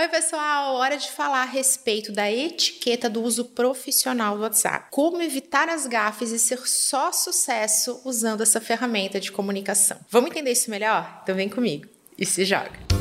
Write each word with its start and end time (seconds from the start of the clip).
Oi, 0.00 0.08
pessoal! 0.08 0.76
Hora 0.76 0.96
de 0.96 1.10
falar 1.10 1.42
a 1.42 1.44
respeito 1.44 2.10
da 2.10 2.32
etiqueta 2.32 3.06
do 3.10 3.22
uso 3.22 3.44
profissional 3.44 4.34
do 4.34 4.42
WhatsApp. 4.44 4.86
Como 4.90 5.20
evitar 5.20 5.68
as 5.68 5.86
gafes 5.86 6.30
e 6.30 6.38
ser 6.38 6.66
só 6.66 7.12
sucesso 7.12 8.00
usando 8.02 8.42
essa 8.42 8.62
ferramenta 8.62 9.20
de 9.20 9.30
comunicação. 9.30 9.98
Vamos 10.08 10.30
entender 10.30 10.52
isso 10.52 10.70
melhor? 10.70 11.20
Então 11.22 11.36
vem 11.36 11.50
comigo 11.50 11.86
e 12.16 12.24
se 12.24 12.46
joga! 12.46 12.99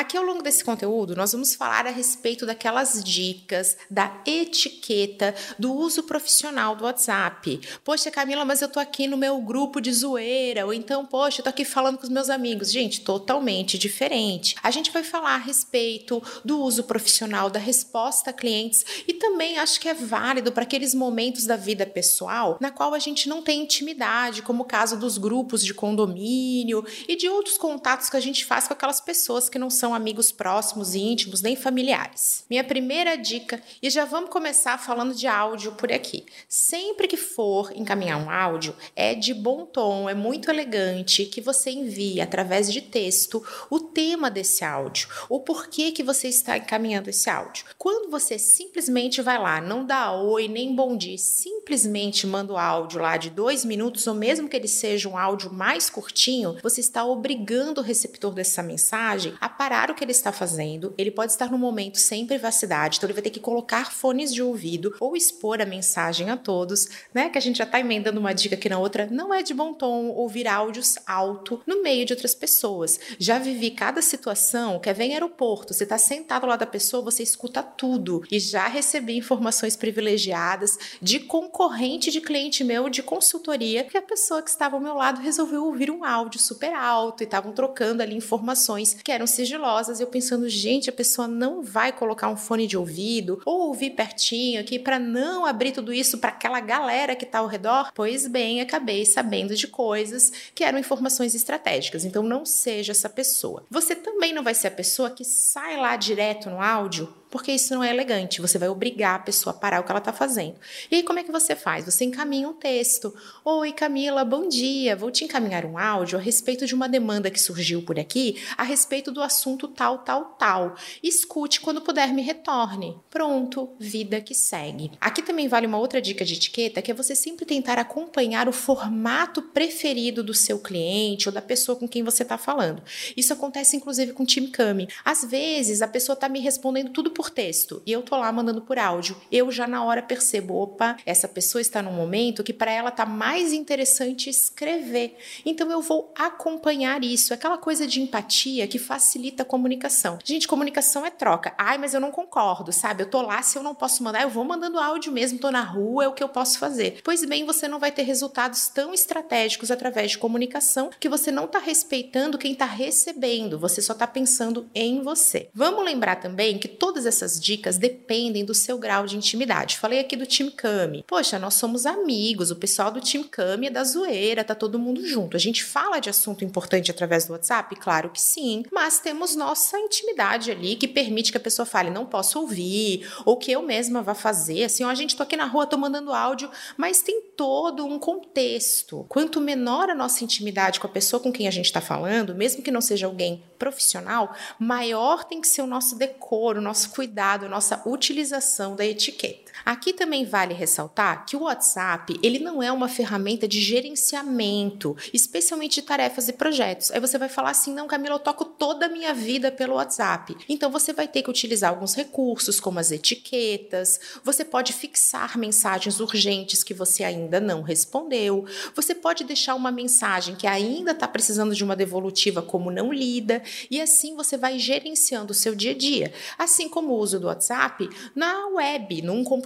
Aqui 0.00 0.16
ao 0.16 0.24
longo 0.24 0.42
desse 0.42 0.64
conteúdo, 0.64 1.14
nós 1.14 1.32
vamos 1.32 1.54
falar 1.54 1.86
a 1.86 1.90
respeito 1.90 2.46
daquelas 2.46 3.04
dicas, 3.04 3.76
da 3.90 4.10
etiqueta, 4.24 5.34
do 5.58 5.74
uso 5.74 6.04
profissional 6.04 6.74
do 6.74 6.84
WhatsApp. 6.84 7.60
Poxa, 7.84 8.10
Camila, 8.10 8.42
mas 8.42 8.62
eu 8.62 8.68
tô 8.70 8.80
aqui 8.80 9.06
no 9.06 9.18
meu 9.18 9.38
grupo 9.42 9.78
de 9.78 9.92
zoeira, 9.92 10.64
ou 10.64 10.72
então, 10.72 11.04
poxa, 11.04 11.40
eu 11.40 11.44
tô 11.44 11.50
aqui 11.50 11.66
falando 11.66 11.98
com 11.98 12.04
os 12.04 12.08
meus 12.08 12.30
amigos. 12.30 12.72
Gente, 12.72 13.02
totalmente 13.02 13.76
diferente. 13.76 14.56
A 14.62 14.70
gente 14.70 14.90
vai 14.90 15.04
falar 15.04 15.34
a 15.34 15.36
respeito 15.36 16.22
do 16.42 16.62
uso 16.62 16.84
profissional, 16.84 17.50
da 17.50 17.60
resposta 17.60 18.30
a 18.30 18.32
clientes 18.32 18.86
e 19.06 19.12
também 19.12 19.58
acho 19.58 19.78
que 19.78 19.86
é 19.86 19.92
válido 19.92 20.50
para 20.50 20.62
aqueles 20.62 20.94
momentos 20.94 21.44
da 21.44 21.56
vida 21.56 21.84
pessoal 21.84 22.56
na 22.58 22.70
qual 22.70 22.94
a 22.94 22.98
gente 22.98 23.28
não 23.28 23.42
tem 23.42 23.64
intimidade, 23.64 24.40
como 24.40 24.62
o 24.62 24.66
caso 24.66 24.96
dos 24.96 25.18
grupos 25.18 25.62
de 25.62 25.74
condomínio 25.74 26.82
e 27.06 27.14
de 27.16 27.28
outros 27.28 27.58
contatos 27.58 28.08
que 28.08 28.16
a 28.16 28.20
gente 28.20 28.46
faz 28.46 28.66
com 28.66 28.72
aquelas 28.72 28.98
pessoas 28.98 29.50
que 29.50 29.58
não 29.58 29.68
são 29.68 29.89
são 29.90 29.94
amigos 29.94 30.30
próximos 30.30 30.94
e 30.94 31.00
íntimos, 31.00 31.42
nem 31.42 31.56
familiares. 31.56 32.44
Minha 32.48 32.62
primeira 32.62 33.16
dica, 33.16 33.60
e 33.82 33.90
já 33.90 34.04
vamos 34.04 34.30
começar 34.30 34.78
falando 34.78 35.12
de 35.12 35.26
áudio 35.26 35.72
por 35.72 35.92
aqui. 35.92 36.24
Sempre 36.48 37.08
que 37.08 37.16
for 37.16 37.72
encaminhar 37.74 38.24
um 38.24 38.30
áudio, 38.30 38.72
é 38.94 39.16
de 39.16 39.34
bom 39.34 39.66
tom, 39.66 40.08
é 40.08 40.14
muito 40.14 40.48
elegante 40.48 41.24
que 41.24 41.40
você 41.40 41.70
envie 41.70 42.20
através 42.20 42.72
de 42.72 42.80
texto 42.80 43.44
o 43.68 43.80
tema 43.80 44.30
desse 44.30 44.64
áudio, 44.64 45.08
o 45.28 45.40
porquê 45.40 45.90
que 45.90 46.04
você 46.04 46.28
está 46.28 46.56
encaminhando 46.56 47.10
esse 47.10 47.28
áudio. 47.28 47.64
Quando 47.76 48.08
você 48.10 48.38
simplesmente 48.38 49.20
vai 49.20 49.38
lá, 49.38 49.60
não 49.60 49.84
dá 49.84 50.12
oi 50.12 50.46
nem 50.46 50.72
bom 50.72 50.96
dia, 50.96 51.18
simplesmente 51.18 52.28
manda 52.28 52.52
o 52.52 52.56
áudio 52.56 53.00
lá 53.00 53.16
de 53.16 53.28
dois 53.28 53.64
minutos, 53.64 54.06
ou 54.06 54.14
mesmo 54.14 54.48
que 54.48 54.56
ele 54.56 54.68
seja 54.68 55.08
um 55.08 55.18
áudio 55.18 55.52
mais 55.52 55.90
curtinho, 55.90 56.56
você 56.62 56.80
está 56.80 57.04
obrigando 57.04 57.80
o 57.80 57.84
receptor 57.84 58.32
dessa 58.32 58.62
mensagem 58.62 59.34
a 59.40 59.48
parar 59.48 59.79
parar 59.80 59.92
o 59.92 59.94
que 59.94 60.04
ele 60.04 60.10
está 60.10 60.30
fazendo, 60.30 60.92
ele 60.98 61.10
pode 61.10 61.32
estar 61.32 61.50
no 61.50 61.56
momento 61.56 61.98
sem 61.98 62.26
privacidade, 62.26 62.98
então 62.98 63.06
ele 63.06 63.14
vai 63.14 63.22
ter 63.22 63.30
que 63.30 63.40
colocar 63.40 63.90
fones 63.90 64.34
de 64.34 64.42
ouvido 64.42 64.94
ou 65.00 65.16
expor 65.16 65.62
a 65.62 65.64
mensagem 65.64 66.28
a 66.28 66.36
todos, 66.36 66.86
né? 67.14 67.30
Que 67.30 67.38
a 67.38 67.40
gente 67.40 67.56
já 67.56 67.64
está 67.64 67.80
emendando 67.80 68.20
uma 68.20 68.34
dica 68.34 68.56
aqui 68.56 68.68
na 68.68 68.78
outra. 68.78 69.08
Não 69.10 69.32
é 69.32 69.42
de 69.42 69.54
bom 69.54 69.72
tom 69.72 70.08
ouvir 70.08 70.46
áudios 70.46 70.98
alto 71.06 71.62
no 71.66 71.82
meio 71.82 72.04
de 72.04 72.12
outras 72.12 72.34
pessoas. 72.34 73.00
Já 73.18 73.38
vivi 73.38 73.70
cada 73.70 74.02
situação, 74.02 74.78
quer 74.78 74.92
ver 74.92 75.04
em 75.04 75.14
aeroporto, 75.14 75.72
você 75.72 75.84
está 75.84 75.96
sentado 75.96 76.46
lá 76.46 76.56
da 76.56 76.66
pessoa, 76.66 77.02
você 77.02 77.22
escuta 77.22 77.62
tudo. 77.62 78.22
E 78.30 78.38
já 78.38 78.68
recebi 78.68 79.16
informações 79.16 79.76
privilegiadas 79.76 80.78
de 81.00 81.20
concorrente 81.20 82.10
de 82.10 82.20
cliente 82.20 82.62
meu 82.62 82.90
de 82.90 83.02
consultoria, 83.02 83.84
que 83.84 83.96
a 83.96 84.02
pessoa 84.02 84.42
que 84.42 84.50
estava 84.50 84.76
ao 84.76 84.82
meu 84.82 84.94
lado 84.94 85.22
resolveu 85.22 85.64
ouvir 85.64 85.90
um 85.90 86.04
áudio 86.04 86.38
super 86.38 86.74
alto 86.74 87.22
e 87.22 87.24
estavam 87.24 87.52
trocando 87.52 88.02
ali 88.02 88.14
informações 88.14 88.98
que 89.02 89.10
eram 89.10 89.26
sigilosas 89.26 89.69
e 89.98 90.02
eu 90.02 90.06
pensando, 90.06 90.48
gente, 90.48 90.90
a 90.90 90.92
pessoa 90.92 91.28
não 91.28 91.62
vai 91.62 91.92
colocar 91.92 92.28
um 92.28 92.36
fone 92.36 92.66
de 92.66 92.76
ouvido 92.76 93.40
ou 93.44 93.68
ouvir 93.68 93.90
pertinho 93.90 94.60
aqui 94.60 94.78
para 94.78 94.98
não 94.98 95.46
abrir 95.46 95.72
tudo 95.72 95.92
isso 95.92 96.18
para 96.18 96.30
aquela 96.30 96.60
galera 96.60 97.14
que 97.14 97.24
está 97.24 97.38
ao 97.38 97.46
redor. 97.46 97.92
Pois 97.94 98.26
bem, 98.26 98.60
acabei 98.60 99.06
sabendo 99.06 99.54
de 99.54 99.68
coisas 99.68 100.32
que 100.54 100.64
eram 100.64 100.78
informações 100.78 101.34
estratégicas. 101.34 102.04
Então 102.04 102.22
não 102.22 102.44
seja 102.44 102.92
essa 102.92 103.08
pessoa. 103.08 103.64
Você 103.70 103.94
também 103.94 104.32
não 104.32 104.42
vai 104.42 104.54
ser 104.54 104.68
a 104.68 104.72
pessoa 104.72 105.10
que 105.10 105.24
sai 105.24 105.76
lá 105.76 105.96
direto 105.96 106.50
no 106.50 106.60
áudio 106.60 107.19
porque 107.30 107.52
isso 107.52 107.74
não 107.74 107.82
é 107.82 107.90
elegante. 107.90 108.40
Você 108.40 108.58
vai 108.58 108.68
obrigar 108.68 109.14
a 109.14 109.22
pessoa 109.22 109.54
a 109.54 109.58
parar 109.58 109.80
o 109.80 109.84
que 109.84 109.90
ela 109.90 109.98
está 109.98 110.12
fazendo. 110.12 110.56
E 110.90 110.96
aí, 110.96 111.02
como 111.02 111.18
é 111.18 111.22
que 111.22 111.30
você 111.30 111.54
faz? 111.54 111.84
Você 111.84 112.04
encaminha 112.04 112.48
um 112.48 112.52
texto. 112.52 113.14
Oi, 113.44 113.72
Camila, 113.72 114.24
bom 114.24 114.48
dia. 114.48 114.96
Vou 114.96 115.10
te 115.10 115.24
encaminhar 115.24 115.64
um 115.64 115.78
áudio 115.78 116.18
a 116.18 116.20
respeito 116.20 116.66
de 116.66 116.74
uma 116.74 116.88
demanda 116.88 117.30
que 117.30 117.40
surgiu 117.40 117.82
por 117.82 117.98
aqui, 117.98 118.42
a 118.56 118.62
respeito 118.62 119.12
do 119.12 119.22
assunto 119.22 119.68
tal, 119.68 119.98
tal, 119.98 120.36
tal. 120.38 120.74
Escute 121.02 121.60
quando 121.60 121.80
puder, 121.80 122.12
me 122.12 122.22
retorne. 122.22 122.96
Pronto, 123.08 123.70
vida 123.78 124.20
que 124.20 124.34
segue. 124.34 124.90
Aqui 125.00 125.22
também 125.22 125.46
vale 125.48 125.66
uma 125.66 125.78
outra 125.78 126.00
dica 126.00 126.24
de 126.24 126.34
etiqueta, 126.34 126.82
que 126.82 126.90
é 126.90 126.94
você 126.94 127.14
sempre 127.14 127.44
tentar 127.46 127.78
acompanhar 127.78 128.48
o 128.48 128.52
formato 128.52 129.40
preferido 129.40 130.22
do 130.22 130.34
seu 130.34 130.58
cliente 130.58 131.28
ou 131.28 131.32
da 131.32 131.42
pessoa 131.42 131.76
com 131.76 131.86
quem 131.86 132.02
você 132.02 132.22
está 132.22 132.36
falando. 132.36 132.82
Isso 133.16 133.32
acontece 133.32 133.76
inclusive 133.76 134.12
com 134.12 134.24
o 134.24 134.26
Team 134.26 134.48
Cami. 134.50 134.88
Às 135.04 135.24
vezes 135.24 135.82
a 135.82 135.88
pessoa 135.88 136.14
está 136.14 136.28
me 136.28 136.40
respondendo 136.40 136.90
tudo 136.90 137.10
texto 137.28 137.82
e 137.84 137.92
eu 137.92 138.02
tô 138.02 138.16
lá 138.16 138.30
mandando 138.30 138.62
por 138.62 138.78
áudio, 138.78 139.16
eu 139.30 139.50
já 139.50 139.66
na 139.66 139.84
hora 139.84 140.00
percebo, 140.00 140.54
opa, 140.54 140.96
essa 141.04 141.26
pessoa 141.26 141.60
está 141.60 141.82
num 141.82 141.92
momento 141.92 142.44
que 142.44 142.52
para 142.52 142.70
ela 142.70 142.90
tá 142.90 143.04
mais 143.04 143.52
interessante 143.52 144.30
escrever. 144.30 145.16
Então 145.44 145.70
eu 145.70 145.82
vou 145.82 146.12
acompanhar 146.16 147.02
isso, 147.02 147.34
aquela 147.34 147.58
coisa 147.58 147.86
de 147.86 148.00
empatia 148.00 148.68
que 148.68 148.78
facilita 148.78 149.42
a 149.42 149.46
comunicação. 149.46 150.18
Gente, 150.24 150.46
comunicação 150.46 151.04
é 151.04 151.10
troca. 151.10 151.52
Ai, 151.58 151.76
mas 151.78 151.94
eu 151.94 152.00
não 152.00 152.10
concordo, 152.10 152.72
sabe? 152.72 153.02
Eu 153.02 153.10
tô 153.10 153.20
lá, 153.22 153.42
se 153.42 153.58
eu 153.58 153.62
não 153.62 153.74
posso 153.74 154.02
mandar, 154.04 154.22
eu 154.22 154.30
vou 154.30 154.44
mandando 154.44 154.78
áudio 154.78 155.12
mesmo, 155.12 155.38
tô 155.38 155.50
na 155.50 155.62
rua, 155.62 156.04
é 156.04 156.08
o 156.08 156.12
que 156.12 156.22
eu 156.22 156.28
posso 156.28 156.58
fazer. 156.58 157.00
Pois 157.02 157.24
bem, 157.24 157.44
você 157.44 157.66
não 157.66 157.80
vai 157.80 157.90
ter 157.90 158.02
resultados 158.02 158.68
tão 158.68 158.94
estratégicos 158.94 159.70
através 159.70 160.12
de 160.12 160.18
comunicação 160.18 160.90
que 161.00 161.08
você 161.08 161.32
não 161.32 161.48
tá 161.48 161.58
respeitando 161.58 162.38
quem 162.38 162.54
tá 162.54 162.66
recebendo, 162.66 163.58
você 163.58 163.82
só 163.82 163.94
tá 163.94 164.06
pensando 164.06 164.68
em 164.74 165.02
você. 165.02 165.48
Vamos 165.54 165.84
lembrar 165.84 166.16
também 166.16 166.58
que 166.58 166.68
todas 166.68 167.06
essas 167.10 167.38
dicas 167.38 167.76
dependem 167.76 168.44
do 168.44 168.54
seu 168.54 168.78
grau 168.78 169.06
de 169.06 169.16
intimidade. 169.16 169.76
Falei 169.76 170.00
aqui 170.00 170.16
do 170.16 170.26
Team 170.26 170.50
Cami. 170.50 171.04
Poxa, 171.06 171.38
nós 171.38 171.54
somos 171.54 171.84
amigos, 171.84 172.50
o 172.50 172.56
pessoal 172.56 172.90
do 172.90 173.00
Team 173.00 173.24
Cami 173.24 173.66
é 173.66 173.70
da 173.70 173.84
zoeira, 173.84 174.42
tá 174.44 174.54
todo 174.54 174.78
mundo 174.78 175.06
junto. 175.06 175.36
A 175.36 175.40
gente 175.40 175.62
fala 175.62 176.00
de 176.00 176.08
assunto 176.08 176.44
importante 176.44 176.90
através 176.90 177.26
do 177.26 177.32
WhatsApp? 177.32 177.74
Claro 177.76 178.10
que 178.10 178.20
sim, 178.20 178.64
mas 178.72 179.00
temos 179.00 179.36
nossa 179.36 179.78
intimidade 179.78 180.50
ali 180.50 180.76
que 180.76 180.88
permite 180.88 181.30
que 181.30 181.36
a 181.36 181.40
pessoa 181.40 181.66
fale, 181.66 181.90
não 181.90 182.06
posso 182.06 182.38
ouvir, 182.38 183.06
ou 183.24 183.36
que 183.36 183.52
eu 183.52 183.62
mesma 183.62 184.02
vá 184.02 184.14
fazer. 184.14 184.64
Assim, 184.64 184.84
ó, 184.84 184.88
a 184.88 184.94
gente 184.94 185.16
tô 185.16 185.22
aqui 185.22 185.36
na 185.36 185.44
rua, 185.44 185.66
tô 185.66 185.76
mandando 185.76 186.12
áudio, 186.12 186.50
mas 186.76 187.02
tem 187.02 187.20
todo 187.36 187.84
um 187.84 187.98
contexto. 187.98 189.04
Quanto 189.08 189.40
menor 189.40 189.90
a 189.90 189.94
nossa 189.94 190.22
intimidade 190.24 190.78
com 190.78 190.86
a 190.86 190.90
pessoa 190.90 191.20
com 191.20 191.32
quem 191.32 191.48
a 191.48 191.50
gente 191.50 191.66
está 191.66 191.80
falando, 191.80 192.34
mesmo 192.34 192.62
que 192.62 192.70
não 192.70 192.80
seja 192.80 193.06
alguém 193.06 193.42
profissional, 193.58 194.34
maior 194.58 195.24
tem 195.24 195.40
que 195.40 195.48
ser 195.48 195.62
o 195.62 195.66
nosso 195.66 195.96
decoro, 195.96 196.60
o 196.60 196.62
nosso 196.62 196.90
cuidado, 196.90 196.99
nossa 197.48 197.82
utilização 197.86 198.76
da 198.76 198.84
etiqueta. 198.84 199.49
Aqui 199.64 199.92
também 199.92 200.24
vale 200.24 200.54
ressaltar 200.54 201.24
que 201.26 201.36
o 201.36 201.42
WhatsApp, 201.42 202.18
ele 202.22 202.38
não 202.38 202.62
é 202.62 202.72
uma 202.72 202.88
ferramenta 202.88 203.46
de 203.46 203.60
gerenciamento, 203.60 204.96
especialmente 205.12 205.80
de 205.80 205.82
tarefas 205.82 206.28
e 206.28 206.32
projetos. 206.32 206.90
Aí 206.90 207.00
você 207.00 207.18
vai 207.18 207.28
falar 207.28 207.50
assim: 207.50 207.72
"Não, 207.72 207.86
Camila, 207.86 208.14
eu 208.16 208.18
toco 208.18 208.44
toda 208.44 208.86
a 208.86 208.88
minha 208.88 209.12
vida 209.14 209.50
pelo 209.50 209.74
WhatsApp". 209.74 210.36
Então 210.48 210.70
você 210.70 210.92
vai 210.92 211.06
ter 211.06 211.22
que 211.22 211.30
utilizar 211.30 211.70
alguns 211.70 211.94
recursos 211.94 212.58
como 212.60 212.78
as 212.78 212.90
etiquetas, 212.90 214.00
você 214.24 214.44
pode 214.44 214.72
fixar 214.72 215.38
mensagens 215.38 216.00
urgentes 216.00 216.62
que 216.62 216.74
você 216.74 217.04
ainda 217.04 217.40
não 217.40 217.62
respondeu, 217.62 218.44
você 218.74 218.94
pode 218.94 219.24
deixar 219.24 219.54
uma 219.54 219.70
mensagem 219.70 220.34
que 220.34 220.46
ainda 220.46 220.92
está 220.92 221.06
precisando 221.06 221.54
de 221.54 221.64
uma 221.64 221.76
devolutiva 221.76 222.42
como 222.42 222.70
não 222.70 222.92
lida, 222.92 223.42
e 223.70 223.80
assim 223.80 224.14
você 224.14 224.36
vai 224.36 224.58
gerenciando 224.58 225.32
o 225.32 225.34
seu 225.34 225.54
dia 225.54 225.72
a 225.72 225.74
dia. 225.74 226.12
Assim 226.38 226.68
como 226.68 226.92
o 226.92 226.98
uso 226.98 227.18
do 227.18 227.26
WhatsApp 227.26 227.88
na 228.14 228.48
web, 228.48 229.02
num 229.02 229.24
computador, 229.24 229.39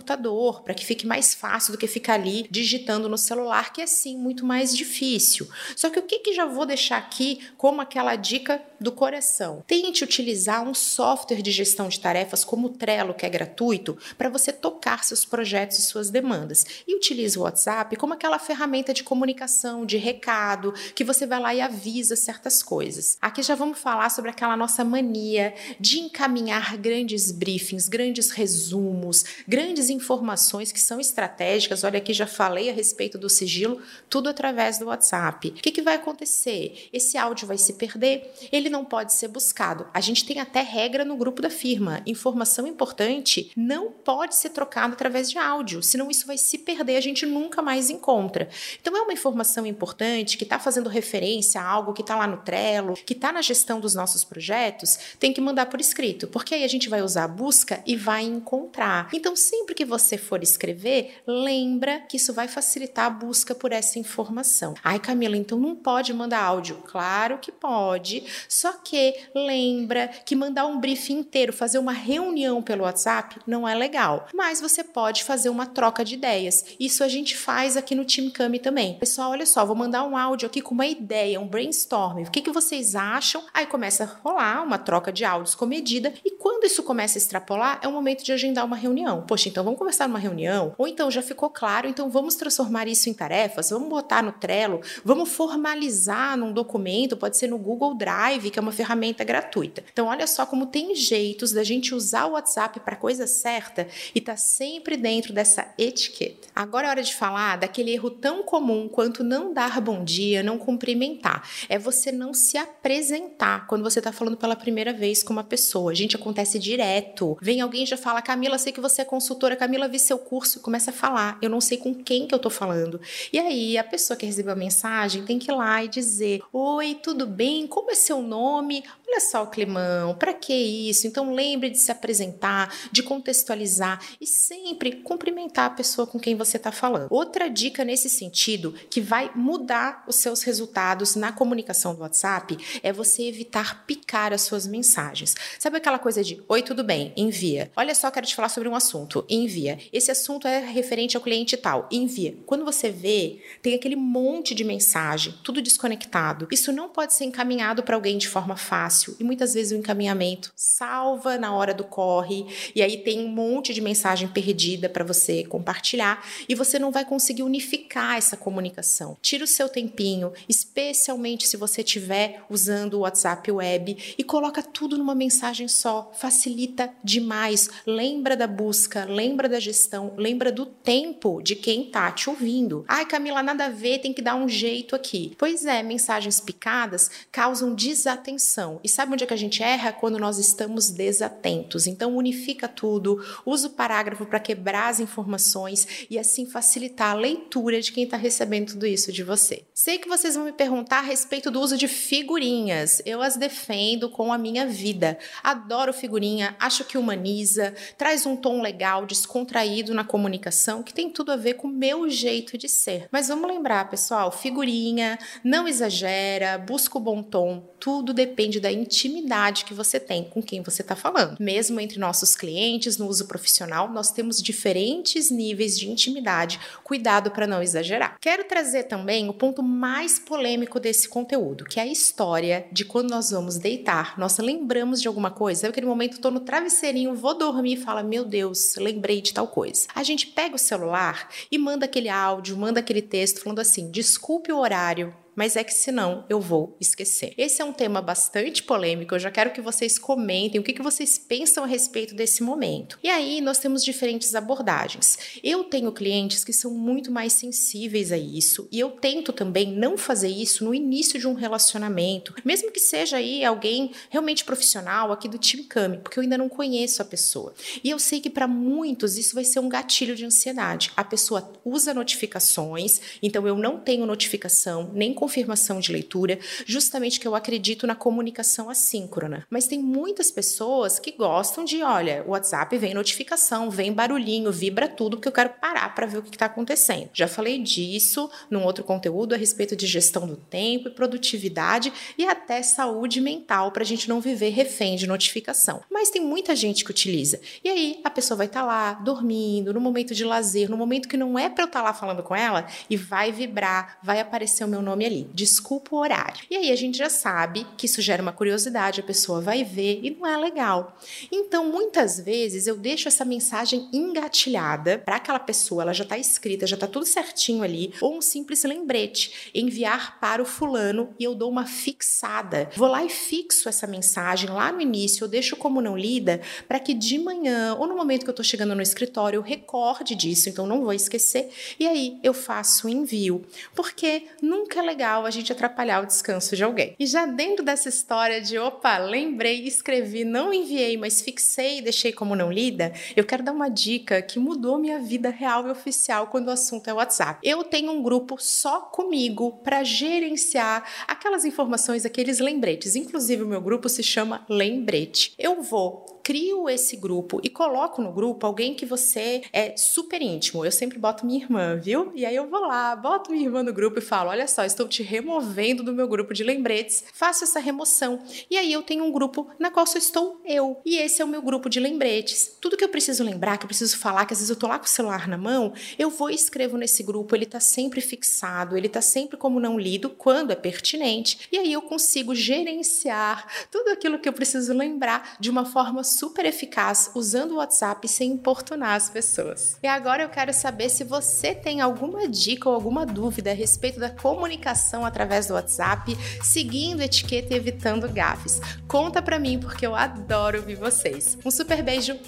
para 0.65 0.75
que 0.75 0.85
fique 0.85 1.07
mais 1.07 1.35
fácil 1.35 1.73
do 1.73 1.79
que 1.79 1.87
ficar 1.87 2.15
ali 2.15 2.47
digitando 2.51 3.09
no 3.09 3.19
celular, 3.19 3.73
que 3.73 3.81
é 3.81 3.87
sim 3.87 4.17
muito 4.17 4.45
mais 4.45 4.77
difícil. 4.77 5.49
Só 5.77 5.91
que 5.91 5.99
o 5.99 6.03
que, 6.03 6.21
que 6.21 6.33
já 6.33 6.47
vou 6.47 6.67
deixar 6.67 6.97
aqui 6.97 7.41
como 7.57 7.81
aquela 7.81 8.17
dica 8.17 8.63
do 8.81 8.93
coração? 8.93 9.63
Tente 9.67 10.05
utilizar 10.05 10.67
um 10.67 10.75
software 10.75 11.43
de 11.43 11.51
gestão 11.51 11.89
de 11.89 12.01
tarefas 12.01 12.45
como 12.45 12.69
o 12.69 12.71
Trello, 12.71 13.15
que 13.15 13.27
é 13.27 13.29
gratuito, 13.29 13.97
para 14.17 14.29
você 14.29 14.53
tocar 14.53 15.05
seus 15.05 15.25
projetos 15.25 15.79
e 15.79 15.83
suas 15.83 16.11
demandas. 16.11 16.65
E 16.87 16.97
utilize 16.97 17.39
o 17.39 17.43
WhatsApp 17.43 17.97
como 17.97 18.15
aquela 18.15 18.39
ferramenta 18.39 18.93
de 18.93 19.03
comunicação, 19.03 19.85
de 19.85 19.97
recado, 19.97 20.73
que 20.95 21.05
você 21.05 21.27
vai 21.27 21.41
lá 21.41 21.55
e 21.55 21.61
avisa 21.61 22.17
certas 22.17 22.63
coisas. 22.63 23.19
Aqui 23.21 23.43
já 23.43 23.55
vamos 23.55 23.79
falar 23.79 24.11
sobre 24.11 24.31
aquela 24.31 24.57
nossa 24.57 24.85
mania 24.85 25.55
de 25.79 25.99
encaminhar 25.99 26.77
grandes 26.77 27.31
briefings, 27.31 27.89
grandes 27.89 28.31
resumos, 28.31 29.25
grandes 29.47 29.84
informações 29.91 30.73
que 30.73 30.81
são 30.81 31.01
estratégicas. 31.01 31.85
Olha, 31.85 31.99
aqui 31.99 32.13
já 32.13 32.27
falei 32.27 32.71
a 32.71 32.73
respeito 32.73 33.19
do 33.19 33.29
sigilo, 33.29 33.81
tudo 34.09 34.29
através 34.29 34.79
do 34.79 34.87
WhatsApp. 34.87 35.49
O 35.49 35.53
que, 35.55 35.71
que 35.71 35.83
vai 35.83 35.95
acontecer? 35.95 36.89
Esse 36.93 37.17
áudio 37.17 37.47
vai 37.47 37.59
se 37.59 37.75
perder, 37.75 38.33
ele 38.53 38.69
não 38.69 38.85
pode 38.85 39.13
ser 39.13 39.29
buscado. 39.29 39.87
A 39.93 40.01
gente 40.01 40.25
tem 40.25 40.41
até 40.41 40.63
regra 40.63 41.05
no 41.05 41.17
grupo 41.17 41.43
da 41.43 41.51
firma: 41.51 42.03
informação 42.07 42.67
importante 42.67 43.51
não 43.57 43.91
pode 43.91 44.37
ser 44.37 44.51
trocada 44.51 44.95
através 44.95 45.31
de 45.31 45.39
áudio, 45.39 45.83
senão 45.83 46.11
isso 46.11 46.27
vai 46.27 46.39
se 46.39 46.59
perder, 46.59 46.97
a 46.97 47.01
gente 47.01 47.27
nunca 47.27 47.63
mais 47.63 47.91
encontra. 47.91 48.49
Então 48.81 48.97
é 48.97 49.01
uma 49.01 49.13
informação 49.13 49.67
importante 49.67 50.37
que 50.37 50.45
está 50.45 50.59
fazendo 50.59 50.89
referência 50.89 51.61
a 51.61 51.67
algo 51.67 51.93
que 51.93 52.03
está 52.03 52.17
lá 52.17 52.27
no 52.27 52.39
Trello, 52.39 52.95
que 52.95 53.13
está 53.13 53.33
na 53.33 53.43
gestão 53.43 53.81
dos 53.81 53.95
nossos 53.95 54.25
projetos, 54.25 54.99
tem 55.19 55.33
que 55.33 55.41
mandar 55.41 55.67
por 55.67 55.81
escrito, 55.81 56.27
porque 56.29 56.55
aí 56.55 56.65
a 56.65 56.69
gente 56.69 56.89
vai 56.89 57.03
usar 57.03 57.25
a 57.25 57.29
busca 57.29 57.83
e 57.87 57.97
vai 57.97 58.23
encontrar. 58.23 59.09
Então 59.13 59.35
sempre 59.35 59.74
que 59.75 59.85
você 59.85 60.17
for 60.17 60.43
escrever, 60.43 61.23
lembra 61.27 62.01
que 62.01 62.17
isso 62.17 62.33
vai 62.33 62.49
facilitar 62.49 63.07
a 63.07 63.11
busca 63.11 63.55
por 63.55 63.73
essa 63.73 63.99
informação. 63.99 64.75
Ai, 64.83 64.99
Camila, 64.99 65.37
então 65.37 65.59
não 65.59 65.75
pode 65.75 66.13
mandar 66.13 66.43
áudio. 66.43 66.77
Claro 66.87 67.39
que 67.39 67.53
pode, 67.53 68.25
só 68.49 68.73
que 68.73 69.15
lembra 69.35 70.09
que 70.09 70.37
mandar 70.37 70.67
um 70.67 70.81
briefing 70.81 71.19
inteiro, 71.19 71.53
fazer 71.53 71.79
uma 71.79 71.93
reunião 71.93 72.63
pelo 72.63 72.85
WhatsApp 72.85 73.41
não 73.47 73.69
é 73.69 73.75
legal. 73.75 74.29
Mas 74.35 74.61
você 74.61 74.85
pode 74.85 75.25
fazer 75.25 75.49
uma 75.49 75.67
troca 75.67 76.05
de 76.05 76.15
ideias. 76.15 76.65
Isso 76.79 77.03
a 77.03 77.09
gente 77.09 77.37
faz 77.37 77.77
aqui 77.77 77.95
no 77.95 78.05
Team 78.05 78.31
Cami 78.31 78.59
também. 78.59 78.99
Pessoal, 78.99 79.31
olha 79.31 79.47
só, 79.47 79.65
vou 79.65 79.77
mandar 79.77 80.05
um 80.05 80.17
áudio 80.17 80.47
aqui 80.47 80.61
com 80.61 80.75
uma 80.75 80.87
ideia, 80.87 81.41
um 81.41 81.49
brainstorm. 81.49 82.23
O 82.23 82.31
que, 82.31 82.43
que 82.43 82.53
vocês 82.53 82.95
acham? 82.95 83.43
Aí 83.53 83.67
começa 83.67 84.05
a 84.05 84.07
rolar 84.07 84.63
uma 84.63 84.79
troca 84.79 85.13
de 85.13 85.25
áudios 85.25 85.55
comedida 85.55 86.13
e 86.25 86.31
quando 86.33 86.65
isso 86.65 86.83
começa 86.83 87.17
a 87.17 87.21
extrapolar, 87.21 87.81
é 87.83 87.89
o 87.89 87.93
momento 87.93 88.23
de 88.23 88.33
agendar 88.33 88.65
uma 88.65 88.77
reunião. 88.77 89.23
Poxa, 89.27 89.49
então 89.49 89.64
vamos 89.65 89.79
conversar 89.79 90.09
numa 90.09 90.19
reunião? 90.19 90.75
Ou 90.79 90.87
então 90.87 91.11
já 91.11 91.23
ficou 91.23 91.51
claro, 91.51 91.89
então 91.89 92.11
vamos 92.11 92.35
transformar 92.35 92.87
isso 92.87 93.09
em 93.09 93.15
tarefas, 93.15 93.71
vamos 93.71 93.89
botar 93.89 94.23
no 94.23 94.33
Trello, 94.33 94.81
vamos 95.05 95.31
formalizar 95.31 96.37
num 96.37 96.53
documento, 96.53 97.17
pode 97.17 97.37
ser 97.37 97.49
no 97.49 97.59
Google 97.59 97.95
Drive, 97.95 98.51
que 98.51 98.59
é 98.59 98.63
uma 98.63 98.73
ferramenta 98.73 99.25
gratuita. 99.25 99.85
Então 99.93 100.07
olha 100.07 100.27
só 100.27 100.47
como 100.47 100.67
tem 100.67 100.95
jeitos 100.95 101.53
da 101.53 101.65
gente 101.65 101.95
usar 101.95 102.27
o 102.27 102.33
WhatsApp 102.33 102.81
para 102.81 102.97
coisa 102.97 103.27
certa 103.27 103.87
e 104.15 104.21
tá 104.21 104.37
sempre 104.37 104.97
dentro 104.97 105.33
dessa 105.33 105.73
etiqueta. 105.79 106.49
Agora 106.55 106.87
é 106.87 106.91
hora 106.91 107.03
de 107.03 107.15
falar 107.15 107.57
daquele 107.57 107.93
erro 107.93 108.11
tão 108.11 108.43
comum 108.43 108.89
quanto 108.89 109.25
não 109.25 109.53
dar 109.53 109.81
bom 109.81 110.05
dia, 110.05 110.43
não 110.43 110.59
cumprimentar. 110.59 111.49
É 111.69 111.79
você 111.79 112.13
não 112.13 112.33
se 112.33 112.57
apresentar 112.57 113.67
quando 113.67 113.83
você 113.83 113.99
está 113.99 114.13
falando 114.13 114.37
pela 114.37 114.57
primeira 114.57 114.93
vez 114.93 115.23
com 115.23 115.33
uma 115.33 115.45
pessoa. 115.45 115.95
Gente, 115.95 116.17
acontece 116.17 116.59
direto. 116.59 117.37
Vem 117.41 117.61
alguém 117.61 117.85
e 117.85 117.87
já 117.87 117.97
fala: 117.97 118.23
Camila, 118.23 118.59
sei 118.59 118.73
que 118.73 118.81
você 118.81 119.03
é 119.03 119.05
consultora. 119.05 119.54
Camila, 119.57 119.89
vi 119.89 119.99
seu 119.99 120.19
curso. 120.19 120.61
Começa 120.61 120.91
a 120.91 120.95
falar. 120.95 121.39
Eu 121.41 121.51
não 121.51 121.61
sei 121.61 121.79
com 121.79 121.95
quem 121.95 122.27
que 122.27 122.35
eu 122.35 122.39
tô 122.39 122.51
falando. 122.51 123.01
E 123.33 123.39
aí, 123.39 123.79
a 123.79 123.85
pessoa 123.85 124.17
que 124.17 124.27
recebeu 124.27 124.53
a 124.53 124.57
mensagem 124.57 125.25
tem 125.25 125.39
que 125.39 125.51
ir 125.51 125.55
lá 125.55 125.83
e 125.83 125.89
dizer: 125.89 126.43
Oi, 126.53 126.99
tudo 127.03 127.27
bem? 127.27 127.67
Como 127.67 127.91
é 127.91 127.95
seu 127.95 128.23
nome? 128.23 128.85
Olha 129.15 129.21
só 129.21 129.45
o 129.45 129.47
climão, 129.47 130.13
para 130.17 130.35
que 130.35 130.53
isso? 130.53 131.07
Então 131.07 131.33
lembre 131.33 131.71
de 131.71 131.79
se 131.79 131.93
apresentar, 131.93 132.75
de 132.91 133.01
contextualizar 133.01 134.05
e 134.21 134.27
sempre 134.27 134.91
cumprimentar 134.91 135.67
a 135.67 135.71
pessoa 135.71 136.05
com 136.05 136.19
quem 136.19 136.35
você 136.35 136.57
está 136.57 136.73
falando. 136.73 137.07
Outra 137.11 137.49
dica 137.49 137.85
nesse 137.85 138.09
sentido 138.09 138.75
que 138.91 139.01
vai 139.01 139.31
mudar 139.37 140.03
os 140.09 140.17
seus 140.17 140.43
resultados 140.43 141.15
na 141.15 141.31
comunicação 141.31 141.95
do 141.95 142.01
WhatsApp 142.01 142.59
é 142.83 142.93
você 142.93 143.23
evitar 143.29 143.87
picar 143.87 144.33
as 144.33 144.43
suas 144.43 144.67
mensagens. 144.67 145.37
Sabe 145.61 145.77
aquela 145.77 146.01
coisa 146.01 146.25
de 146.25 146.43
oi, 146.49 146.63
tudo 146.63 146.83
bem? 146.83 147.13
Envia. 147.17 147.71
Olha 147.77 147.95
só, 147.95 148.11
quero 148.11 148.27
te 148.27 148.35
falar 148.35 148.49
sobre 148.49 148.69
um 148.69 148.75
assunto. 148.75 149.25
Envia. 149.29 149.79
Esse 149.93 150.11
assunto 150.11 150.49
é 150.49 150.59
referente 150.59 151.17
ao 151.17 151.23
cliente 151.23 151.57
tal. 151.57 151.89
Envia. 151.89 152.37
Quando 152.47 152.65
você 152.65 152.91
vê, 152.91 153.41
tem 153.63 153.77
aquele 153.77 153.95
monte 153.95 154.57
de 154.57 154.65
mensagem, 154.65 155.39
tudo 155.45 155.63
desconectado. 155.63 156.49
Isso 156.51 156.73
não 156.73 156.89
pode 156.89 157.15
ser 157.15 157.27
encaminhado 157.27 157.85
para 157.85 157.95
alguém 157.95 158.19
de 158.19 158.27
forma 158.27 158.57
fácil 158.57 159.04
fácil 159.05 159.17
e 159.21 159.25
muitas 159.25 159.55
vezes 159.55 159.73
o 159.73 159.77
encaminhamento 159.77 160.53
salva 160.57 161.37
na 161.37 161.55
hora 161.55 161.75
do 161.75 161.85
corre 161.85 162.47
e 162.75 162.83
aí 162.83 162.99
tem 162.99 163.21
um 163.21 163.29
monte 163.29 163.75
de 163.75 163.81
mensagem 163.81 164.29
perdida 164.29 164.89
para 164.89 165.05
você 165.05 165.45
compartilhar 165.45 166.25
e 166.49 166.55
você 166.55 166.79
não 166.79 166.91
vai 166.91 167.05
conseguir 167.05 167.43
unificar 167.43 168.17
essa 168.17 168.37
comunicação. 168.37 169.17
Tira 169.21 169.45
o 169.45 169.49
seu 169.49 169.69
tempinho, 169.69 170.33
especialmente 170.49 171.47
se 171.47 171.57
você 171.57 171.83
estiver 171.83 172.43
usando 172.49 172.95
o 172.95 173.01
WhatsApp 173.01 173.51
web 173.51 174.15
e 174.17 174.25
coloca 174.25 174.63
tudo 174.63 174.97
numa 174.97 175.15
mensagem 175.15 175.69
só. 175.69 176.11
Facilita 176.15 176.91
demais. 177.03 177.69
Lembra 177.87 178.37
da 178.37 178.47
busca, 178.47 179.05
lembra 179.05 179.49
da 179.49 179.61
gestão, 179.61 180.15
lembra 180.17 180.51
do 180.51 180.67
tempo 180.67 181.43
de 181.43 181.55
quem 181.55 181.91
tá 181.91 182.11
te 182.11 182.31
ouvindo. 182.31 182.85
Ai, 182.89 183.05
Camila, 183.05 183.43
nada 183.43 183.67
a 183.67 183.71
ver, 183.71 183.99
tem 183.99 184.13
que 184.13 184.23
dar 184.23 184.37
um 184.37 184.49
jeito 184.49 184.95
aqui. 184.95 185.35
Pois 185.39 185.65
é, 185.65 185.83
mensagens 185.83 186.41
picadas 186.41 187.11
causam 187.31 187.75
desatenção 187.75 188.81
e 188.83 188.89
sabe 188.95 189.13
onde 189.13 189.25
é 189.25 189.27
que 189.27 189.35
a 189.35 189.39
gente 189.39 189.63
erra? 189.63 189.93
Quando 189.93 190.19
nós 190.19 190.39
estamos 190.39 190.91
desatentos. 190.91 191.87
Então, 191.87 192.17
unifica 192.17 192.69
tudo, 192.69 193.23
usa 193.45 193.69
o 193.69 193.71
parágrafo 193.71 194.25
para 194.25 194.41
quebrar 194.41 194.89
as 194.89 195.01
informações 195.01 196.07
e 196.09 196.19
assim 196.19 196.47
facilitar 196.47 197.11
a 197.11 197.15
leitura 197.15 197.81
de 197.81 197.93
quem 197.93 198.05
está 198.05 198.17
recebendo 198.17 198.73
tudo 198.73 198.87
isso 198.87 199.13
de 199.13 199.23
você. 199.23 199.65
Sei 199.75 199.99
que 199.99 200.09
vocês 200.09 200.35
vão 200.35 200.45
me 200.45 200.53
perguntar 200.53 200.99
a 200.99 201.03
respeito 201.03 201.51
do 201.51 201.61
uso 201.61 201.77
de 201.77 201.89
figurinhas. 201.89 203.03
Eu 203.05 203.21
as 203.21 203.37
defendo 203.37 204.09
com 204.09 204.33
a 204.33 204.39
minha 204.39 204.67
vida. 204.67 205.19
Adoro 205.43 205.93
figurinha, 205.93 206.57
acho 206.61 206.85
que 206.85 206.97
humaniza, 206.97 207.75
traz 207.99 208.25
um 208.27 208.37
tom 208.37 208.63
legal, 208.63 209.07
descontraído 209.07 209.93
na 209.93 210.05
comunicação, 210.05 210.83
que 210.83 210.95
tem 210.95 211.11
tudo 211.11 211.33
a 211.33 211.37
ver 211.37 211.55
com 211.55 211.69
o 211.69 211.71
meu 211.71 212.09
jeito 212.09 212.57
de 212.57 212.69
ser. 212.69 213.09
Mas 213.11 213.29
vamos 213.29 213.51
lembrar, 213.51 213.91
pessoal, 213.91 214.31
figurinha, 214.31 215.19
não 215.43 215.67
exagera, 215.67 216.59
busca 216.59 216.99
o 216.99 217.01
bom 217.01 217.23
tom, 217.23 217.75
tudo 217.81 218.15
depende 218.15 218.61
da 218.61 218.71
intimidade 218.85 219.65
que 219.65 219.75
você 219.75 219.99
tem 219.99 220.25
com 220.25 220.43
quem 220.43 220.63
você 220.63 220.83
está 220.83 220.95
falando. 220.95 221.37
Mesmo 221.41 221.81
entre 221.81 221.99
nossos 221.99 222.37
clientes, 222.37 222.99
no 222.99 223.09
uso 223.09 223.27
profissional, 223.27 223.91
nós 223.91 224.13
temos 224.13 224.43
diferentes 224.43 225.31
níveis 225.31 225.79
de 225.79 225.91
intimidade. 225.91 226.61
Cuidado 226.83 227.31
para 227.31 227.47
não 227.47 227.63
exagerar. 227.63 228.17
Quero 228.21 228.45
trazer 228.45 228.85
também 228.85 229.29
o 229.29 229.35
ponto 229.35 229.63
mais 229.63 230.19
polêmico 230.19 230.79
desse 230.79 231.09
conteúdo, 231.09 231.65
que 231.65 231.81
é 231.81 231.83
a 231.83 231.87
história 231.87 232.67
de 232.71 232.85
quando 232.85 233.11
nós 233.11 233.31
vamos 233.31 233.57
deitar. 233.57 234.19
Nós 234.19 234.37
lembramos 234.39 235.01
de 235.01 235.09
alguma 235.09 235.31
coisa, 235.31 235.63
sabe 235.63 235.73
aquele 235.73 235.87
momento 235.87 236.15
estou 236.15 236.31
no 236.31 236.41
travesseirinho, 236.41 237.15
vou 237.15 237.37
dormir 237.37 237.75
e 237.75 237.83
fala: 237.83 238.03
Meu 238.03 238.25
Deus, 238.25 238.77
lembrei 238.77 239.21
de 239.21 239.33
tal 239.33 239.49
coisa. 239.49 239.87
A 239.95 240.03
gente 240.03 240.27
pega 240.27 240.57
o 240.57 240.59
celular 240.59 241.29
e 241.51 241.59
manda 241.59 241.87
aquele 241.87 242.09
áudio, 242.09 242.57
manda 242.57 242.81
aquele 242.81 243.03
texto 243.03 243.41
falando 243.41 243.61
assim: 243.61 243.91
desculpe 243.91 244.53
o 244.53 244.59
horário, 244.59 245.15
mas 245.35 245.57
é 245.57 245.65
que 245.65 245.75
senão 245.75 246.25
eu 246.29 246.41
vou 246.41 246.77
esquecer. 246.81 247.35
Esse 247.37 247.61
é 247.61 247.65
um 247.65 247.73
tema 247.73 248.01
bastante 248.01 248.63
polêmico, 248.63 249.15
eu 249.15 249.19
já 249.19 249.31
quero 249.31 249.53
que 249.53 249.61
vocês 249.61 249.99
comentem 249.99 250.61
o 250.61 250.65
que, 250.65 250.73
que 250.73 250.83
vocês 250.83 251.19
pensam 251.19 251.65
a 251.65 251.67
respeito 251.67 252.15
desse 252.15 252.43
momento. 252.43 252.99
E 253.03 253.09
aí 253.09 253.41
nós 253.41 253.59
temos 253.59 253.85
diferentes 253.85 254.35
abordagens. 254.35 255.19
Eu 255.43 255.65
tenho 255.65 255.93
clientes 255.93 256.45
que 256.45 256.53
são 256.53 256.71
muito 256.71 257.11
mais 257.11 257.33
sensíveis 257.35 258.13
a 258.13 258.19
isso 258.19 258.69
e 258.71 258.79
eu 258.79 258.91
tento 258.91 259.33
também 259.33 259.73
não 259.73 259.97
fazer 259.97 260.29
isso 260.29 260.65
no 260.65 260.75
início 260.75 261.19
de 261.19 261.27
um 261.27 261.35
relacionamento, 261.35 262.35
mesmo 262.45 262.71
que 262.71 262.81
seja 262.81 263.17
aí 263.17 263.45
alguém 263.45 263.93
realmente 264.11 264.45
profissional 264.45 265.13
aqui 265.13 265.29
do 265.29 265.39
time 265.39 265.65
Cami, 265.65 265.99
porque 265.99 266.19
eu 266.19 266.23
ainda 266.23 266.39
não 266.39 266.49
conheço 266.49 267.03
a 267.03 267.05
pessoa. 267.05 267.55
E 267.83 267.91
eu 267.91 267.99
sei 267.99 268.21
que 268.21 268.31
para 268.31 268.47
muitos 268.47 269.17
isso 269.17 269.35
vai 269.35 269.45
ser 269.45 269.61
um 269.61 269.69
gatilho 269.69 270.15
de 270.15 270.25
ansiedade. 270.25 270.91
A 270.97 271.05
pessoa 271.05 271.53
usa 271.65 271.95
notificações, 271.95 273.01
então 273.23 273.47
eu 273.47 273.57
não 273.57 273.79
tenho 273.79 274.07
notificação 274.07 274.91
nem 274.93 275.13
confirmação 275.25 275.81
de 275.81 275.91
leitura, 275.91 276.39
justamente 276.67 277.19
que 277.19 277.27
eu 277.27 277.35
acredito 277.35 277.87
na 277.87 277.95
comunicação 277.95 278.69
assíncrona. 278.69 279.47
Mas 279.49 279.67
tem 279.67 279.79
muitas 279.79 280.31
pessoas 280.31 280.99
que 280.99 281.13
gostam 281.13 281.65
de, 281.65 281.83
olha, 281.83 282.23
o 282.27 282.33
WhatsApp 282.33 282.77
vem 282.77 282.93
notificação, 282.93 283.71
vem 283.71 283.91
barulhinho, 283.91 284.53
vibra 284.53 284.87
tudo, 284.87 285.17
porque 285.17 285.29
eu 285.29 285.33
quero 285.33 285.49
parar 285.49 285.95
para 285.95 286.05
ver 286.05 286.19
o 286.19 286.23
que 286.23 286.37
está 286.37 286.45
acontecendo. 286.45 287.09
Já 287.15 287.27
falei 287.27 287.59
disso 287.59 288.31
num 288.51 288.65
outro 288.65 288.85
conteúdo 288.85 289.35
a 289.35 289.39
respeito 289.39 289.75
de 289.75 289.87
gestão 289.87 290.27
do 290.27 290.37
tempo 290.37 290.89
e 290.89 290.91
produtividade 290.91 291.91
e 292.19 292.27
até 292.27 292.63
saúde 292.63 293.19
mental 293.19 293.73
para 293.73 293.83
a 293.83 293.87
gente 293.87 294.11
não 294.11 294.21
viver 294.21 294.51
refém 294.51 294.95
de 294.95 295.07
notificação. 295.07 295.83
Mas 295.91 296.11
tem 296.11 296.21
muita 296.21 296.55
gente 296.55 296.85
que 296.85 296.91
utiliza. 296.91 297.41
E 297.65 297.71
aí 297.71 298.01
a 298.05 298.11
pessoa 298.11 298.37
vai 298.37 298.47
estar 298.47 298.61
tá 298.61 298.67
lá 298.67 298.93
dormindo, 298.93 299.73
no 299.73 299.81
momento 299.81 300.15
de 300.15 300.23
lazer, 300.23 300.69
no 300.69 300.77
momento 300.77 301.09
que 301.09 301.17
não 301.17 301.39
é 301.39 301.49
para 301.49 301.65
eu 301.65 301.67
estar 301.67 301.81
tá 301.81 301.85
lá 301.87 301.95
falando 301.95 302.23
com 302.23 302.37
ela 302.37 302.67
e 302.91 302.97
vai 302.97 303.33
vibrar, 303.33 303.99
vai 304.03 304.21
aparecer 304.21 304.65
o 304.65 304.69
meu 304.69 304.83
nome 304.83 305.07
ali 305.07 305.14
ali, 305.15 305.29
desculpa 305.33 305.95
o 305.95 305.99
horário. 305.99 306.45
E 306.51 306.57
aí 306.57 306.73
a 306.73 306.77
gente 306.77 306.99
já 306.99 307.09
sabe 307.09 307.65
que 307.77 307.87
isso 307.87 308.03
gera 308.03 308.21
uma 308.21 308.33
curiosidade, 308.33 309.01
a 309.01 309.05
pessoa 309.05 309.41
vai 309.41 309.63
ver 309.63 310.01
e 310.03 310.11
não 310.11 310.27
é 310.27 310.37
legal. 310.37 310.99
Então, 311.31 311.71
muitas 311.71 312.19
vezes 312.19 312.67
eu 312.67 312.77
deixo 312.77 313.07
essa 313.07 313.25
mensagem 313.25 313.89
engatilhada 313.93 314.99
para 314.99 315.17
aquela 315.17 315.39
pessoa, 315.39 315.83
ela 315.83 315.93
já 315.93 316.05
está 316.05 316.19
escrita, 316.19 316.67
já 316.67 316.75
está 316.75 316.87
tudo 316.87 317.07
certinho 317.07 317.63
ali, 317.63 317.95
ou 318.01 318.17
um 318.17 318.21
simples 318.21 318.65
lembrete, 318.65 319.51
enviar 319.55 320.19
para 320.19 320.43
o 320.43 320.47
fulano 320.47 321.15
e 321.19 321.25
eu 321.25 321.35
dou 321.35 321.51
uma 321.51 321.67
fixada. 321.67 322.69
Vou 322.77 322.89
lá 322.89 323.05
e 323.05 323.09
fixo 323.09 323.69
essa 323.69 323.87
mensagem 323.87 324.51
lá 324.51 324.73
no 324.73 324.81
início, 324.81 325.25
eu 325.25 325.29
deixo 325.29 325.57
como 325.57 325.81
não 325.81 325.97
lida, 325.97 326.41
para 326.67 326.81
que 326.81 326.93
de 326.93 327.19
manhã 327.19 327.77
ou 327.79 327.87
no 327.87 327.97
momento 327.97 328.25
que 328.25 328.31
eu 328.31 328.33
estou 328.33 328.45
chegando 328.45 328.75
no 328.75 328.83
escritório 328.83 329.39
eu 329.39 329.43
recorde 329.43 330.15
disso, 330.15 330.49
então 330.49 330.67
não 330.67 330.83
vou 330.83 330.93
esquecer, 330.93 331.51
e 331.79 331.87
aí 331.87 332.19
eu 332.23 332.35
faço 332.35 332.87
o 332.87 332.91
envio. 332.91 333.45
Porque 333.75 334.25
nunca 334.43 334.81
é 334.81 334.83
legal 334.83 335.04
legal 335.05 335.27
a 335.27 335.31
gente 335.31 335.53
atrapalhar 335.53 336.03
o 336.03 336.07
descanso 336.07 336.57
de 336.57 336.65
alguém. 336.65 336.97
E 336.99 337.07
já 337.07 337.27
dentro 337.27 337.63
dessa 337.63 337.91
história 337.91 338.41
de 338.41 338.59
opa, 338.59 338.97
lembrei, 338.97 339.67
escrevi, 339.67 340.25
não 340.25 340.53
enviei, 340.53 340.97
mas 340.97 341.21
fixei 341.21 341.79
e 341.79 341.83
deixei 341.83 342.11
como 342.11 342.35
não 342.35 342.51
lida, 342.51 342.91
eu 343.15 343.25
quero 343.25 343.43
dar 343.43 343.53
uma 343.53 343.69
dica 343.69 344.23
que 344.23 344.39
mudou 344.39 344.79
minha 344.79 344.99
vida 344.99 345.29
real 345.29 345.67
e 345.67 345.71
oficial 345.71 346.29
quando 346.29 346.49
o 346.49 346.51
assunto 346.51 346.89
é 346.89 346.95
WhatsApp. 346.95 347.39
Eu 347.43 347.63
tenho 347.65 347.93
um 347.93 348.03
grupo 348.03 348.37
só 348.39 348.81
comigo 348.81 349.61
para 349.63 349.85
gerenciar 349.85 350.83
aquelas 351.07 351.45
informações, 351.45 352.07
aqueles 352.07 352.39
lembretes. 352.39 352.97
Inclusive, 352.97 353.43
o 353.43 353.49
meu 353.49 353.61
grupo 353.61 353.91
se 353.91 354.03
chama 354.03 354.45
Lembrete. 354.49 355.35
Eu 355.39 355.61
vou 355.61 356.14
crio 356.25 356.69
esse 356.71 356.97
grupo 356.97 357.39
e 357.45 357.51
coloco 357.51 358.01
no 358.01 358.11
grupo 358.11 358.47
alguém 358.47 358.75
que 358.75 358.87
você 358.87 359.43
é 359.53 359.77
super 359.77 360.23
íntimo. 360.23 360.65
Eu 360.65 360.73
sempre 360.73 360.99
boto 360.99 361.27
minha 361.27 361.45
irmã, 361.45 361.77
viu? 361.77 362.11
E 362.15 362.25
aí 362.25 362.35
eu 362.35 362.49
vou 362.49 362.61
lá, 362.61 362.97
boto 362.97 363.31
minha 363.31 363.45
irmã 363.45 363.63
no 363.63 363.73
grupo 363.73 363.99
e 363.99 364.03
falo: 364.03 364.31
olha 364.31 364.49
só, 364.49 364.65
estou 364.65 364.89
te 364.89 365.03
removendo 365.03 365.83
do 365.83 365.93
meu 365.93 366.09
grupo 366.09 366.33
de 366.33 366.43
lembretes, 366.43 367.05
faço 367.13 367.45
essa 367.45 367.61
remoção. 367.61 368.23
E 368.51 368.57
aí 368.57 368.73
eu 368.73 368.83
tenho 368.83 369.05
um 369.05 369.13
grupo 369.13 369.49
na 369.59 369.71
qual 369.71 369.87
só 369.87 369.99
estou 369.99 370.41
eu. 370.47 370.81
E 370.85 370.97
esse 370.97 371.21
é 371.21 371.25
o 371.25 371.29
meu 371.29 371.43
grupo 371.43 371.69
de 371.69 371.79
lembretes. 371.79 372.57
Tudo 372.61 372.77
que 372.77 372.85
eu 372.85 372.89
preciso 372.89 373.23
lembrar, 373.23 373.59
que 373.59 373.65
eu 373.65 373.69
preciso 373.69 373.99
falar, 373.99 374.25
que 374.25 374.33
às 374.33 374.39
vezes 374.39 374.51
eu 374.51 374.57
tô 374.57 374.67
lá 374.67 374.79
com 374.79 374.87
o 374.87 374.89
celular 374.89 375.29
na 375.29 375.37
mão, 375.37 375.75
eu 375.99 376.09
vou 376.09 376.31
e 376.31 376.35
escrevo 376.35 376.79
nesse 376.79 377.03
grupo, 377.03 377.37
ele 377.37 377.45
tá 377.45 377.61
sempre 377.61 378.01
fixado, 378.01 378.79
ele 378.79 378.89
tá 378.89 379.03
sempre 379.03 379.37
como 379.37 379.61
não 379.61 379.79
lido 379.79 380.09
quando 380.09 380.53
é 380.53 380.57
pertinente. 380.57 381.49
E 381.53 381.59
aí 381.59 381.73
eu 381.73 381.83
consigo 381.83 382.35
gerenciar 382.35 383.47
tudo 383.71 383.91
aquilo 383.91 384.19
que 384.19 384.29
eu 384.29 384.33
preciso 384.33 384.73
lembrar 384.73 385.37
de 385.39 385.51
uma 385.51 385.67
forma 385.67 386.03
super 386.19 386.45
eficaz 386.47 387.11
usando 387.15 387.53
o 387.53 387.57
WhatsApp 387.57 388.07
sem 388.09 388.33
importunar 388.33 388.95
as 388.95 389.11
pessoas. 389.11 389.77
E 389.83 389.87
agora 389.87 390.23
eu 390.23 390.29
quero 390.29 390.53
saber 390.53 390.89
se 390.89 391.05
você 391.05 391.55
tem 391.55 391.81
alguma 391.81 392.29
dica 392.29 392.69
ou 392.69 392.75
alguma 392.75 393.05
dúvida 393.05 393.51
a 393.51 393.55
respeito 393.55 394.01
da 394.01 394.11
comunicação 394.11 395.05
através 395.05 395.47
do 395.47 395.55
WhatsApp, 395.55 396.17
seguindo 396.43 397.03
etiqueta 397.03 397.53
e 397.55 397.57
evitando 397.57 398.09
gafes. 398.09 398.61
Conta 398.87 399.21
pra 399.21 399.39
mim 399.39 399.59
porque 399.59 399.87
eu 399.87 399.95
adoro 399.95 400.59
ouvir 400.59 400.77
vocês. 400.77 401.39
Um 401.45 401.51
super 401.51 401.83
beijo, 401.83 402.19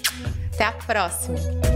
até 0.53 0.65
a 0.65 0.71
próxima! 0.71 1.66